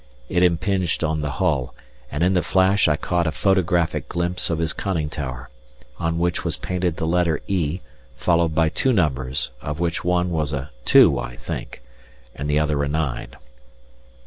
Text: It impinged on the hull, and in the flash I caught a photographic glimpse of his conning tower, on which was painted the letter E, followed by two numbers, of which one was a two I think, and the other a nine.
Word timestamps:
It 0.29 0.41
impinged 0.41 1.03
on 1.03 1.21
the 1.21 1.29
hull, 1.33 1.75
and 2.11 2.23
in 2.23 2.33
the 2.33 2.41
flash 2.41 2.87
I 2.87 2.95
caught 2.95 3.27
a 3.27 3.31
photographic 3.31 4.09
glimpse 4.09 4.49
of 4.49 4.57
his 4.57 4.73
conning 4.73 5.09
tower, 5.11 5.51
on 5.99 6.17
which 6.17 6.43
was 6.43 6.57
painted 6.57 6.97
the 6.97 7.05
letter 7.05 7.39
E, 7.45 7.81
followed 8.15 8.55
by 8.55 8.69
two 8.69 8.93
numbers, 8.93 9.51
of 9.61 9.79
which 9.79 10.03
one 10.03 10.31
was 10.31 10.53
a 10.53 10.71
two 10.85 11.19
I 11.19 11.35
think, 11.35 11.83
and 12.33 12.49
the 12.49 12.57
other 12.57 12.83
a 12.83 12.87
nine. 12.87 13.35